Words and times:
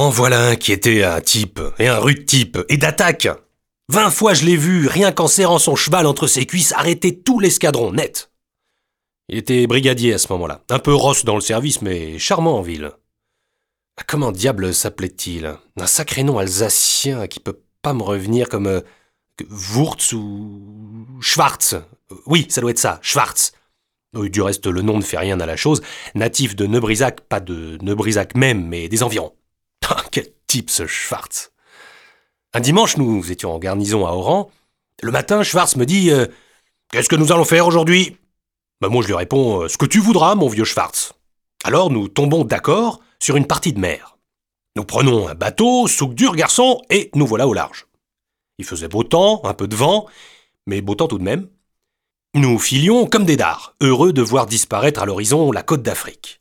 En 0.00 0.08
voilà 0.08 0.46
un 0.46 0.56
qui 0.56 0.72
était 0.72 1.04
un 1.04 1.20
type, 1.20 1.60
et 1.78 1.86
un 1.86 1.98
rude 1.98 2.24
type, 2.24 2.58
et 2.70 2.78
d'attaque. 2.78 3.28
Vingt 3.90 4.10
fois 4.10 4.32
je 4.32 4.46
l'ai 4.46 4.56
vu, 4.56 4.86
rien 4.86 5.12
qu'en 5.12 5.26
serrant 5.26 5.58
son 5.58 5.76
cheval 5.76 6.06
entre 6.06 6.26
ses 6.26 6.46
cuisses, 6.46 6.72
arrêter 6.72 7.20
tout 7.20 7.38
l'escadron, 7.38 7.92
net. 7.92 8.32
Il 9.28 9.36
était 9.36 9.66
brigadier 9.66 10.14
à 10.14 10.18
ce 10.18 10.32
moment-là, 10.32 10.64
un 10.70 10.78
peu 10.78 10.94
rosse 10.94 11.26
dans 11.26 11.34
le 11.34 11.42
service, 11.42 11.82
mais 11.82 12.18
charmant 12.18 12.56
en 12.56 12.62
ville. 12.62 12.92
Comment 14.06 14.32
diable 14.32 14.72
s'appelait-il? 14.72 15.54
Un 15.78 15.86
sacré 15.86 16.22
nom 16.22 16.38
alsacien 16.38 17.26
qui 17.26 17.38
peut 17.38 17.60
pas 17.82 17.92
me 17.92 18.02
revenir 18.02 18.48
comme 18.48 18.68
euh, 18.68 18.80
Wurz 19.50 20.14
ou 20.14 21.06
Schwarz. 21.20 21.82
Oui, 22.24 22.46
ça 22.48 22.62
doit 22.62 22.70
être 22.70 22.78
ça, 22.78 23.00
Schwarz. 23.02 23.52
Du 24.14 24.40
reste, 24.40 24.66
le 24.66 24.80
nom 24.80 24.96
ne 24.96 25.02
fait 25.02 25.18
rien 25.18 25.40
à 25.40 25.46
la 25.46 25.58
chose. 25.58 25.82
Natif 26.14 26.56
de 26.56 26.66
Neubrisac, 26.66 27.20
pas 27.20 27.40
de 27.40 27.76
Neubrisac 27.82 28.34
même, 28.34 28.66
mais 28.66 28.88
des 28.88 29.02
environs. 29.02 29.34
Ah, 29.92 30.04
quel 30.12 30.28
type 30.46 30.70
ce 30.70 30.86
Schwarz 30.86 31.50
Un 32.54 32.60
dimanche, 32.60 32.96
nous 32.96 33.32
étions 33.32 33.52
en 33.52 33.58
garnison 33.58 34.06
à 34.06 34.12
Oran. 34.12 34.48
Le 35.02 35.10
matin, 35.10 35.42
Schwarz 35.42 35.74
me 35.76 35.84
dit 35.84 36.12
euh, 36.12 36.26
Qu'est-ce 36.92 37.08
que 37.08 37.16
nous 37.16 37.32
allons 37.32 37.44
faire 37.44 37.66
aujourd'hui? 37.66 38.16
Bah, 38.80 38.88
Moi, 38.88 39.02
je 39.02 39.08
lui 39.08 39.14
réponds 39.14 39.62
euh, 39.62 39.68
Ce 39.68 39.76
que 39.76 39.86
tu 39.86 39.98
voudras, 39.98 40.36
mon 40.36 40.48
vieux 40.48 40.64
Schwarz. 40.64 41.14
Alors, 41.64 41.90
nous 41.90 42.06
tombons 42.06 42.44
d'accord 42.44 43.00
sur 43.18 43.34
une 43.34 43.48
partie 43.48 43.72
de 43.72 43.80
mer. 43.80 44.16
Nous 44.76 44.84
prenons 44.84 45.26
un 45.26 45.34
bateau, 45.34 45.88
souk 45.88 46.14
dur, 46.14 46.36
garçon, 46.36 46.80
et 46.88 47.10
nous 47.16 47.26
voilà 47.26 47.48
au 47.48 47.52
large. 47.52 47.86
Il 48.58 48.64
faisait 48.64 48.86
beau 48.86 49.02
temps, 49.02 49.40
un 49.42 49.54
peu 49.54 49.66
de 49.66 49.74
vent, 49.74 50.06
mais 50.68 50.82
beau 50.82 50.94
temps 50.94 51.08
tout 51.08 51.18
de 51.18 51.24
même. 51.24 51.48
Nous 52.34 52.60
filions 52.60 53.06
comme 53.06 53.24
des 53.24 53.36
dards, 53.36 53.74
heureux 53.80 54.12
de 54.12 54.22
voir 54.22 54.46
disparaître 54.46 55.02
à 55.02 55.06
l'horizon 55.06 55.50
la 55.50 55.64
côte 55.64 55.82
d'Afrique. 55.82 56.40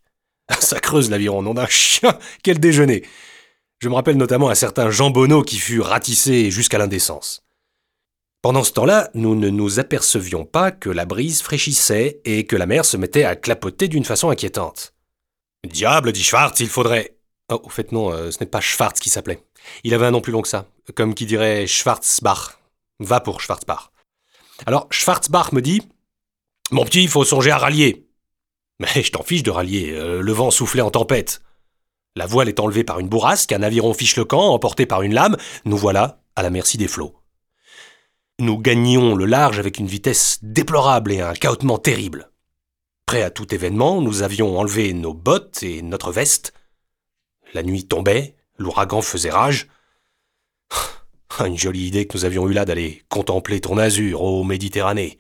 Ça 0.59 0.79
creuse 0.79 1.09
l'aviron, 1.09 1.41
nom 1.41 1.55
d'un 1.55 1.66
chien, 1.66 2.16
quel 2.43 2.59
déjeuner 2.59 3.04
Je 3.79 3.88
me 3.88 3.95
rappelle 3.95 4.17
notamment 4.17 4.49
un 4.49 4.55
certain 4.55 4.91
Jean 4.91 5.09
Bonneau 5.09 5.41
qui 5.41 5.57
fut 5.57 5.79
ratissé 5.79 6.51
jusqu'à 6.51 6.77
l'indécence. 6.77 7.45
Pendant 8.41 8.65
ce 8.65 8.73
temps-là, 8.73 9.09
nous 9.13 9.35
ne 9.35 9.49
nous 9.49 9.79
apercevions 9.79 10.43
pas 10.43 10.71
que 10.71 10.90
la 10.90 11.05
brise 11.05 11.41
fraîchissait 11.41 12.20
et 12.26 12.45
que 12.45 12.57
la 12.57 12.65
mer 12.65 12.84
se 12.84 12.98
mettait 12.98 13.23
à 13.23 13.37
clapoter 13.37 13.87
d'une 13.87 14.04
façon 14.04 14.29
inquiétante. 14.29 14.93
Diable, 15.65 16.12
dit 16.12 16.23
Schwartz, 16.23 16.59
il 16.59 16.67
faudrait. 16.67 17.15
Oh, 17.49 17.62
au 17.63 17.70
fait, 17.70 17.93
non, 17.93 18.12
euh, 18.12 18.31
ce 18.31 18.39
n'est 18.41 18.49
pas 18.49 18.59
Schwartz 18.59 18.99
qui 18.99 19.09
s'appelait. 19.09 19.41
Il 19.85 19.93
avait 19.93 20.05
un 20.05 20.11
nom 20.11 20.21
plus 20.21 20.34
long 20.34 20.41
que 20.41 20.48
ça, 20.49 20.65
comme 20.93 21.15
qui 21.15 21.26
dirait 21.26 21.65
Schwarzbach. 21.65 22.59
Va 22.99 23.21
pour 23.21 23.39
Schwarzbach. 23.39 23.91
Alors, 24.65 24.87
Schwarzbach 24.91 25.54
me 25.54 25.61
dit 25.61 25.82
Mon 26.71 26.84
petit, 26.84 27.04
il 27.04 27.09
faut 27.09 27.23
songer 27.23 27.51
à 27.51 27.57
rallier. 27.57 28.07
Mais 28.79 29.04
je 29.04 29.11
t'en 29.11 29.23
fiche 29.23 29.43
de 29.43 29.51
rallier, 29.51 29.91
euh, 29.93 30.21
le 30.21 30.32
vent 30.34 30.51
soufflait 30.51 30.82
en 30.82 30.91
tempête. 30.91 31.41
La 32.15 32.26
voile 32.26 32.49
est 32.49 32.60
enlevée 32.60 32.84
par 32.84 32.99
une 32.99 33.07
bourrasque, 33.07 33.52
un 33.52 33.63
aviron 33.63 33.93
fiche 33.93 34.18
le 34.18 34.26
camp, 34.26 34.54
emporté 34.54 34.85
par 34.85 35.02
une 35.02 35.13
lame, 35.13 35.38
nous 35.65 35.77
voilà 35.77 36.21
à 36.35 36.43
la 36.43 36.49
merci 36.49 36.77
des 36.77 36.88
flots. 36.88 37.16
Nous 38.40 38.57
gagnions 38.57 39.16
le 39.16 39.26
large 39.26 39.60
avec 39.60 39.79
une 39.79 39.88
vitesse 39.88 40.40
déplorable 40.41 41.12
et 41.12 41.21
un 41.21 41.34
cahotement 41.34 41.77
terrible. 41.77 42.32
Prêt 43.05 43.21
à 43.21 43.32
tout 43.32 43.54
événement, 43.54 44.01
nous 44.01 44.21
avions 44.21 44.57
enlevé 44.57 44.93
nos 44.93 45.13
bottes 45.13 45.62
et 45.63 45.82
notre 45.82 46.12
veste. 46.12 46.54
La 47.54 47.63
nuit 47.63 47.85
tombait, 47.85 48.35
l'ouragan 48.57 49.01
faisait 49.01 49.29
rage. 49.29 49.68
Une 51.40 51.57
jolie 51.57 51.88
idée 51.88 52.07
que 52.07 52.18
nous 52.18 52.26
avions 52.26 52.48
eue 52.48 52.54
là 52.54 52.66
d'aller 52.66 53.04
contempler 53.10 53.62
ton 53.62 53.77
azur, 53.77 54.21
ô 54.21 54.44
Méditerranée. 54.44 55.18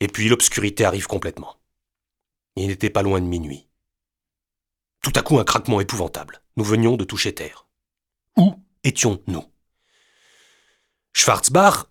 Et 0.00 0.08
puis 0.08 0.28
l'obscurité 0.28 0.84
arrive 0.84 1.06
complètement. 1.06 1.56
Il 2.56 2.68
n'était 2.68 2.90
pas 2.90 3.02
loin 3.02 3.20
de 3.20 3.26
minuit. 3.26 3.67
Tout 5.08 5.18
à 5.18 5.22
coup 5.22 5.38
un 5.38 5.44
craquement 5.44 5.80
épouvantable. 5.80 6.42
Nous 6.58 6.64
venions 6.64 6.98
de 6.98 7.04
toucher 7.04 7.34
terre. 7.34 7.66
Où 8.36 8.52
étions-nous 8.84 9.44
Schwarzbach, 11.14 11.86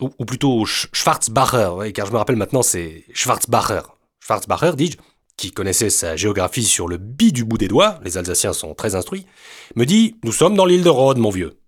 ou, 0.00 0.24
plutôt 0.24 0.64
Schwarzbacher, 0.64 1.92
car 1.92 2.06
je 2.06 2.12
me 2.12 2.16
rappelle 2.16 2.36
maintenant 2.36 2.62
c'est 2.62 3.04
Schwarzbacher, 3.12 3.82
Schwarzbacher, 4.20 4.72
dis-je, 4.74 4.96
qui 5.36 5.52
connaissait 5.52 5.90
sa 5.90 6.16
géographie 6.16 6.64
sur 6.64 6.88
le 6.88 6.96
bi 6.96 7.30
du 7.30 7.44
bout 7.44 7.58
des 7.58 7.68
doigts, 7.68 8.00
les 8.02 8.16
Alsaciens 8.16 8.54
sont 8.54 8.74
très 8.74 8.94
instruits, 8.94 9.26
me 9.74 9.84
dit 9.84 10.16
Nous 10.24 10.32
sommes 10.32 10.56
dans 10.56 10.64
l'île 10.64 10.82
de 10.82 10.88
Rhodes, 10.88 11.18
mon 11.18 11.28
vieux. 11.28 11.58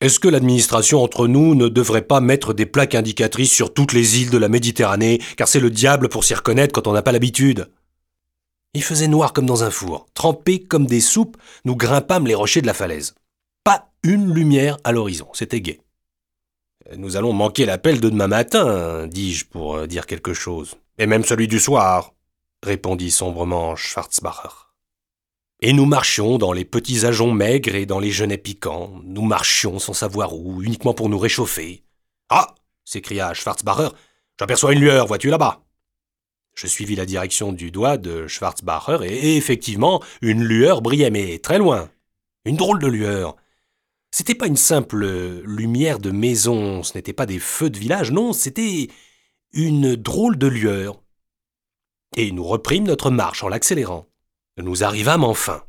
Est-ce 0.00 0.20
que 0.20 0.28
l'administration 0.28 1.02
entre 1.02 1.26
nous 1.26 1.56
ne 1.56 1.66
devrait 1.66 2.02
pas 2.02 2.20
mettre 2.20 2.52
des 2.54 2.66
plaques 2.66 2.94
indicatrices 2.94 3.52
sur 3.52 3.74
toutes 3.74 3.92
les 3.92 4.22
îles 4.22 4.30
de 4.30 4.38
la 4.38 4.48
Méditerranée, 4.48 5.20
car 5.36 5.48
c'est 5.48 5.58
le 5.58 5.70
diable 5.70 6.08
pour 6.08 6.22
s'y 6.22 6.34
reconnaître 6.34 6.72
quand 6.72 6.86
on 6.86 6.92
n'a 6.92 7.02
pas 7.02 7.10
l'habitude? 7.10 7.68
Il 8.76 8.82
faisait 8.82 9.08
noir 9.08 9.32
comme 9.32 9.46
dans 9.46 9.64
un 9.64 9.70
four, 9.70 10.06
trempé 10.12 10.62
comme 10.62 10.84
des 10.84 11.00
soupes, 11.00 11.38
nous 11.64 11.76
grimpâmes 11.76 12.26
les 12.26 12.34
rochers 12.34 12.60
de 12.60 12.66
la 12.66 12.74
falaise. 12.74 13.14
Pas 13.64 13.90
une 14.02 14.34
lumière 14.34 14.76
à 14.84 14.92
l'horizon, 14.92 15.28
c'était 15.32 15.62
gai. 15.62 15.80
Nous 16.94 17.16
allons 17.16 17.32
manquer 17.32 17.64
l'appel 17.64 18.02
de 18.02 18.10
demain 18.10 18.26
matin, 18.26 19.06
dis-je 19.06 19.46
pour 19.46 19.76
euh, 19.76 19.86
dire 19.86 20.04
quelque 20.04 20.34
chose. 20.34 20.74
Et 20.98 21.06
même 21.06 21.24
celui 21.24 21.48
du 21.48 21.58
soir, 21.58 22.12
répondit 22.62 23.10
sombrement 23.10 23.76
Schwarzbacher. 23.76 24.54
Et 25.62 25.72
nous 25.72 25.86
marchions 25.86 26.36
dans 26.36 26.52
les 26.52 26.66
petits 26.66 27.06
ajoncs 27.06 27.34
maigres 27.34 27.76
et 27.76 27.86
dans 27.86 27.98
les 27.98 28.10
genêts 28.10 28.36
piquants. 28.36 29.00
Nous 29.04 29.22
marchions 29.22 29.78
sans 29.78 29.94
savoir 29.94 30.34
où, 30.34 30.62
uniquement 30.62 30.92
pour 30.92 31.08
nous 31.08 31.18
réchauffer. 31.18 31.82
Ah 32.28 32.54
s'écria 32.84 33.32
Schwarzbacher. 33.32 33.88
J'aperçois 34.38 34.74
une 34.74 34.80
lueur, 34.80 35.06
vois-tu 35.06 35.30
là-bas? 35.30 35.65
Je 36.56 36.66
suivis 36.66 36.96
la 36.96 37.04
direction 37.04 37.52
du 37.52 37.70
doigt 37.70 37.98
de 37.98 38.26
Schwarzbacher 38.26 38.98
et 39.02 39.36
effectivement, 39.36 40.02
une 40.22 40.42
lueur 40.42 40.80
brillait, 40.80 41.10
mais 41.10 41.38
très 41.38 41.58
loin. 41.58 41.90
Une 42.46 42.56
drôle 42.56 42.80
de 42.80 42.86
lueur. 42.86 43.36
C'était 44.10 44.34
pas 44.34 44.46
une 44.46 44.56
simple 44.56 45.04
lumière 45.44 45.98
de 45.98 46.10
maison, 46.10 46.82
ce 46.82 46.96
n'était 46.96 47.12
pas 47.12 47.26
des 47.26 47.38
feux 47.38 47.68
de 47.68 47.78
village, 47.78 48.10
non, 48.10 48.32
c'était 48.32 48.88
une 49.52 49.96
drôle 49.96 50.38
de 50.38 50.46
lueur. 50.46 51.02
Et 52.16 52.32
nous 52.32 52.44
reprîmes 52.44 52.86
notre 52.86 53.10
marche 53.10 53.44
en 53.44 53.48
l'accélérant. 53.48 54.08
Nous 54.56 54.82
arrivâmes 54.82 55.24
enfin. 55.24 55.62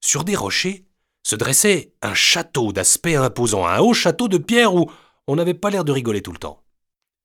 Sur 0.00 0.24
des 0.24 0.36
rochers 0.36 0.86
se 1.22 1.36
dressait 1.36 1.92
un 2.00 2.14
château 2.14 2.72
d'aspect 2.72 3.16
imposant, 3.16 3.66
un 3.66 3.80
haut 3.80 3.92
château 3.92 4.28
de 4.28 4.38
pierre 4.38 4.74
où 4.74 4.90
on 5.26 5.36
n'avait 5.36 5.52
pas 5.52 5.68
l'air 5.68 5.84
de 5.84 5.92
rigoler 5.92 6.22
tout 6.22 6.32
le 6.32 6.38
temps. 6.38 6.61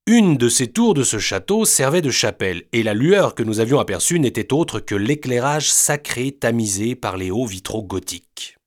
Une 0.09 0.38
de 0.38 0.47
ces 0.47 0.68
tours 0.72 0.94
de 0.94 1.03
ce 1.03 1.19
château 1.19 1.66
servait 1.66 2.01
de 2.01 2.12
chapelle, 2.12 2.63
et 2.72 2.81
la 2.81 2.94
lueur 2.94 3.35
que 3.35 3.44
nous 3.44 3.59
avions 3.59 3.78
aperçue 3.78 4.22
n'était 4.22 4.53
autre 4.53 4.79
que 4.79 4.95
l'éclairage 4.95 5.69
sacré 5.69 6.31
tamisé 6.31 6.95
par 6.95 7.18
les 7.18 7.29
hauts 7.29 7.45
vitraux 7.45 7.84
gothiques. 7.84 8.57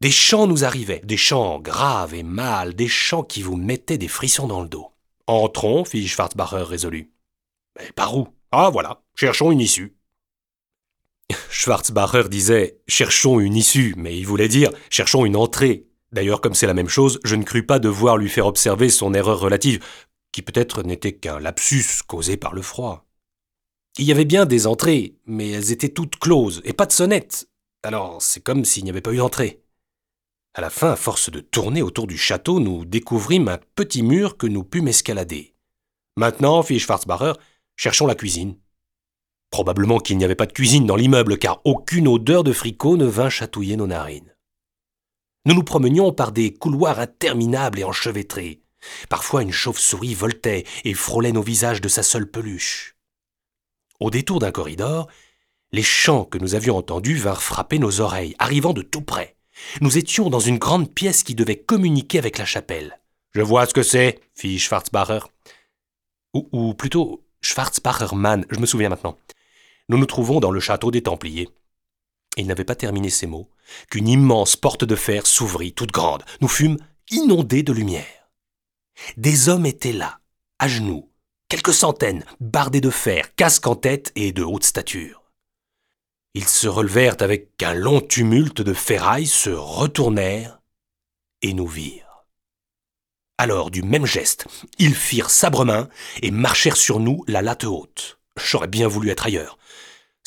Des 0.00 0.12
chants 0.12 0.46
nous 0.46 0.64
arrivaient, 0.64 1.02
des 1.02 1.16
chants 1.16 1.58
graves 1.58 2.14
et 2.14 2.22
mâles, 2.22 2.74
des 2.74 2.86
chants 2.86 3.24
qui 3.24 3.42
vous 3.42 3.56
mettaient 3.56 3.98
des 3.98 4.06
frissons 4.06 4.46
dans 4.46 4.62
le 4.62 4.68
dos. 4.68 4.92
Entrons, 5.26 5.84
fit 5.84 6.06
Schwarzbacher 6.06 6.62
résolu. 6.62 7.10
Mais 7.76 7.90
par 7.96 8.16
où? 8.16 8.28
Ah 8.52 8.70
voilà, 8.70 9.02
cherchons 9.16 9.50
une 9.50 9.60
issue. 9.60 9.96
Schwarzbacher 11.50 12.28
disait 12.28 12.78
Cherchons 12.86 13.40
une 13.40 13.56
issue, 13.56 13.94
mais 13.96 14.16
il 14.16 14.28
voulait 14.28 14.46
dire 14.46 14.70
Cherchons 14.90 15.24
une 15.24 15.34
entrée. 15.34 15.86
D'ailleurs, 16.12 16.40
comme 16.40 16.54
c'est 16.54 16.68
la 16.68 16.72
même 16.72 16.88
chose, 16.88 17.18
je 17.24 17.34
ne 17.34 17.42
crus 17.42 17.66
pas 17.66 17.80
devoir 17.80 18.16
lui 18.16 18.30
faire 18.30 18.46
observer 18.46 18.88
son 18.88 19.12
erreur 19.12 19.40
relative, 19.40 19.80
qui 20.32 20.42
peut-être 20.42 20.82
n'était 20.82 21.14
qu'un 21.14 21.40
lapsus 21.40 22.02
causé 22.06 22.36
par 22.36 22.54
le 22.54 22.62
froid. 22.62 23.06
Il 23.98 24.04
y 24.04 24.12
avait 24.12 24.24
bien 24.24 24.46
des 24.46 24.66
entrées, 24.66 25.16
mais 25.26 25.50
elles 25.50 25.72
étaient 25.72 25.88
toutes 25.88 26.16
closes, 26.16 26.60
et 26.64 26.72
pas 26.72 26.86
de 26.86 26.92
sonnette. 26.92 27.48
Alors 27.82 28.22
c'est 28.22 28.40
comme 28.40 28.64
s'il 28.64 28.84
n'y 28.84 28.90
avait 28.90 29.00
pas 29.00 29.12
eu 29.12 29.16
d'entrée. 29.18 29.62
À 30.54 30.60
la 30.60 30.70
fin, 30.70 30.92
à 30.92 30.96
force 30.96 31.30
de 31.30 31.40
tourner 31.40 31.82
autour 31.82 32.06
du 32.06 32.18
château, 32.18 32.58
nous 32.60 32.84
découvrîmes 32.84 33.48
un 33.48 33.60
petit 33.74 34.02
mur 34.02 34.36
que 34.36 34.46
nous 34.46 34.64
pûmes 34.64 34.88
escalader. 34.88 35.54
Maintenant, 36.16 36.62
fit 36.62 36.80
Schwarzbacher, 36.80 37.34
cherchons 37.76 38.06
la 38.06 38.14
cuisine. 38.14 38.56
Probablement 39.50 39.98
qu'il 39.98 40.18
n'y 40.18 40.24
avait 40.24 40.34
pas 40.34 40.46
de 40.46 40.52
cuisine 40.52 40.86
dans 40.86 40.96
l'immeuble, 40.96 41.38
car 41.38 41.60
aucune 41.64 42.08
odeur 42.08 42.44
de 42.44 42.52
fricot 42.52 42.96
ne 42.96 43.06
vint 43.06 43.30
chatouiller 43.30 43.76
nos 43.76 43.86
narines. 43.86 44.34
Nous 45.46 45.54
nous 45.54 45.62
promenions 45.62 46.12
par 46.12 46.32
des 46.32 46.52
couloirs 46.52 46.98
interminables 46.98 47.78
et 47.78 47.84
enchevêtrés. 47.84 48.60
Parfois 49.08 49.42
une 49.42 49.52
chauve-souris 49.52 50.14
voltait 50.14 50.64
et 50.84 50.94
frôlait 50.94 51.32
nos 51.32 51.42
visages 51.42 51.80
de 51.80 51.88
sa 51.88 52.02
seule 52.02 52.30
peluche. 52.30 52.96
Au 54.00 54.10
détour 54.10 54.38
d'un 54.38 54.52
corridor, 54.52 55.08
les 55.72 55.82
chants 55.82 56.24
que 56.24 56.38
nous 56.38 56.54
avions 56.54 56.76
entendus 56.76 57.16
vinrent 57.16 57.42
frapper 57.42 57.78
nos 57.78 58.00
oreilles, 58.00 58.36
arrivant 58.38 58.72
de 58.72 58.82
tout 58.82 59.02
près. 59.02 59.36
Nous 59.80 59.98
étions 59.98 60.30
dans 60.30 60.40
une 60.40 60.58
grande 60.58 60.92
pièce 60.92 61.22
qui 61.22 61.34
devait 61.34 61.58
communiquer 61.58 62.18
avec 62.18 62.38
la 62.38 62.44
chapelle. 62.44 63.00
Je 63.32 63.42
vois 63.42 63.66
ce 63.66 63.74
que 63.74 63.82
c'est, 63.82 64.20
fit 64.34 64.58
Schwarzbacher. 64.58 65.20
Ou, 66.32 66.48
ou 66.52 66.74
plutôt 66.74 67.24
Schwarzbachermann, 67.40 68.46
je 68.50 68.58
me 68.58 68.66
souviens 68.66 68.88
maintenant. 68.88 69.18
Nous 69.88 69.98
nous 69.98 70.06
trouvons 70.06 70.40
dans 70.40 70.50
le 70.50 70.60
château 70.60 70.90
des 70.90 71.02
Templiers. 71.02 71.48
Il 72.36 72.46
n'avait 72.46 72.64
pas 72.64 72.76
terminé 72.76 73.10
ces 73.10 73.26
mots 73.26 73.50
qu'une 73.90 74.08
immense 74.08 74.56
porte 74.56 74.84
de 74.84 74.94
fer 74.94 75.26
s'ouvrit 75.26 75.72
toute 75.72 75.92
grande. 75.92 76.24
Nous 76.40 76.48
fûmes 76.48 76.78
inondés 77.10 77.62
de 77.62 77.72
lumière. 77.72 78.17
Des 79.16 79.48
hommes 79.48 79.66
étaient 79.66 79.92
là, 79.92 80.20
à 80.58 80.68
genoux, 80.68 81.10
quelques 81.48 81.74
centaines, 81.74 82.24
bardés 82.40 82.80
de 82.80 82.90
fer, 82.90 83.34
casques 83.34 83.66
en 83.66 83.74
tête 83.74 84.12
et 84.16 84.32
de 84.32 84.42
haute 84.42 84.64
stature. 84.64 85.22
Ils 86.34 86.48
se 86.48 86.68
relevèrent 86.68 87.16
avec 87.20 87.62
un 87.62 87.74
long 87.74 88.00
tumulte 88.00 88.60
de 88.60 88.74
ferrailles, 88.74 89.26
se 89.26 89.50
retournèrent 89.50 90.60
et 91.42 91.52
nous 91.54 91.66
virent. 91.66 92.26
Alors, 93.38 93.70
du 93.70 93.82
même 93.82 94.06
geste, 94.06 94.46
ils 94.78 94.94
firent 94.94 95.30
sabre-main 95.30 95.88
et 96.22 96.30
marchèrent 96.30 96.76
sur 96.76 97.00
nous 97.00 97.24
la 97.28 97.40
latte 97.40 97.64
haute. 97.64 98.18
J'aurais 98.36 98.68
bien 98.68 98.88
voulu 98.88 99.10
être 99.10 99.26
ailleurs. 99.26 99.58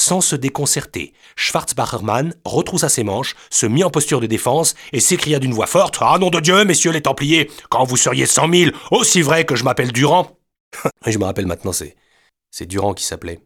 Sans 0.01 0.19
se 0.19 0.35
déconcerter, 0.35 1.13
Schwarzbachermann 1.35 2.33
retroussa 2.43 2.89
ses 2.89 3.03
manches, 3.03 3.35
se 3.51 3.67
mit 3.67 3.83
en 3.83 3.91
posture 3.91 4.19
de 4.19 4.25
défense 4.25 4.73
et 4.93 4.99
s'écria 4.99 5.37
d'une 5.37 5.53
voix 5.53 5.67
forte 5.67 5.99
Ah 6.01 6.17
nom 6.19 6.31
de 6.31 6.39
Dieu, 6.39 6.65
messieurs 6.65 6.89
les 6.89 7.03
Templiers, 7.03 7.51
quand 7.69 7.83
vous 7.83 7.97
seriez 7.97 8.25
cent 8.25 8.47
mille, 8.47 8.73
aussi 8.89 9.21
vrai 9.21 9.45
que 9.45 9.55
je 9.55 9.63
m'appelle 9.63 9.91
Durand 9.91 10.39
Et 11.05 11.11
je 11.11 11.19
me 11.19 11.25
rappelle 11.25 11.45
maintenant, 11.45 11.71
c'est, 11.71 11.95
c'est 12.49 12.65
Durand 12.65 12.95
qui 12.95 13.03
s'appelait. 13.03 13.41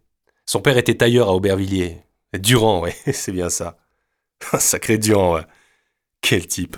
Son 0.46 0.62
père 0.62 0.78
était 0.78 0.96
tailleur 0.96 1.28
à 1.28 1.34
Aubervilliers. 1.34 1.98
Durand, 2.40 2.80
ouais, 2.80 2.96
c'est 3.12 3.34
bien 3.34 3.50
ça. 3.50 3.76
Sacré 4.58 4.98
Durand, 4.98 5.36
ouais. 5.36 5.46
Quel 6.22 6.48
type. 6.48 6.78